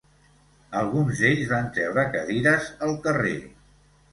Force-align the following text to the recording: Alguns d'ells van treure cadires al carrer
Alguns 0.79 1.19
d'ells 1.25 1.45
van 1.53 1.69
treure 1.75 2.07
cadires 2.17 2.73
al 2.89 2.99
carrer 3.05 3.37